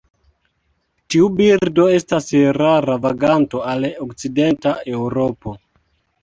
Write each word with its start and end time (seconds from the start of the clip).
Tiu 1.15 1.27
birdo 1.41 1.85
estas 1.97 2.29
rara 2.59 2.95
vaganto 3.05 3.63
al 3.75 3.87
okcidenta 4.07 4.75
Eŭropo. 4.95 5.55